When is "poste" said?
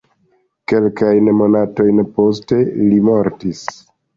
2.17-2.61